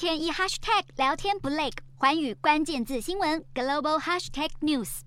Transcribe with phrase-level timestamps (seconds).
[0.00, 1.68] 天一 hashtag 聊天不累，
[1.98, 5.00] 寰宇关键字新闻 global hashtag news。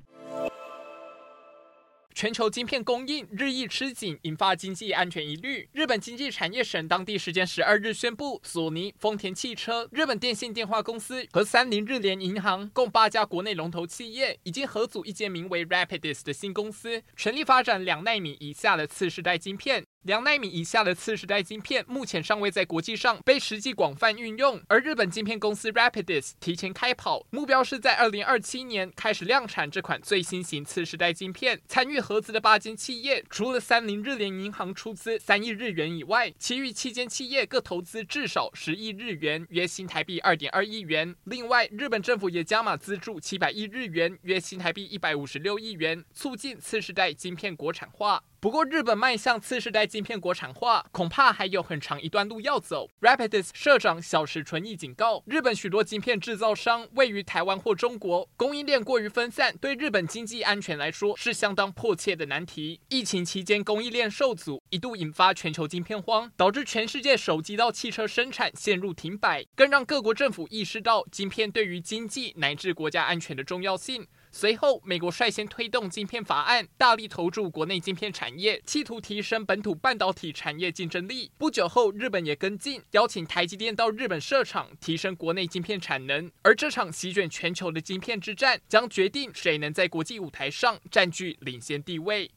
[2.14, 5.68] 全球晶片供应日益吃紧，引发经济安全疑虑。
[5.74, 19.84] 日本经济产业省当地时间十二日宣布，索尼、丰田汽车、日本电信电话公司和三菱日联银行共八家国内龙头企业，已经合组一间名为 Rapidus 的新公司，全力发展两纳米以下的次世代晶片。
[20.04, 31.62] 两纳米以下的次世代晶片目前尚未在国际上被实际广泛运用，而日本晶片公司 Rapidus 提前开跑，目标是在二零二七年开始量产这款最新型次世代晶片。
[31.70, 41.16] 参与合资的八间企业，除了三菱日联银行出资三亿日元以外，其余七间企业各投资至少十亿日元，约新台币二点二亿元。
[41.24, 48.22] 另外，日本政府也加码资助七百亿日元，约新台币一百五十六亿元，促进次世代晶片国产化。
[48.44, 52.90] 不过，日本迈向次世代晶片国产化，恐怕还有很长一段路要走。
[53.00, 62.82] Rapidus 社长小石纯一警告，日本许多晶片制造商位于台湾或中国，供应链过于分散，对日本经济安全来说是相当迫切的难题。
[62.90, 74.06] 疫情期间，供应链受阻，一度引发全球晶片荒，导致全世界手机到汽车生产陷入停摆，更让各国政府意识到晶片对于经济乃至国家安全的重要性。
[74.36, 81.32] 随后，美国率先推动晶片法案，大力投注国内晶片产业，企图提升本土半导体产业竞争力。
[81.38, 86.32] 不久后，日本也跟进，邀请台积电到日本设厂，提升国内晶片产能。
[86.42, 92.32] 而这场席卷全球的晶片之战，将决定谁能在国际舞台上占据领先地位。